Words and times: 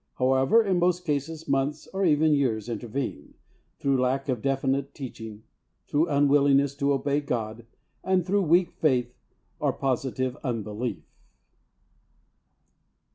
However, 0.15 0.63
in 0.65 0.79
most 0.79 1.05
cases 1.05 1.47
months 1.47 1.87
and 1.93 2.07
even 2.07 2.33
years 2.33 2.67
intervene, 2.67 3.35
through 3.77 4.01
lack 4.01 4.29
of 4.29 4.41
definite 4.41 4.95
teaching, 4.95 5.43
through 5.85 6.07
unwillingness 6.07 6.73
to 6.77 6.91
obey 6.93 7.19
God, 7.21 7.67
and 8.03 8.25
through 8.25 8.41
weak 8.41 8.71
faith, 8.71 9.13
or 9.59 9.73
positive 9.73 10.35
un 10.43 10.63
belief. 10.63 11.03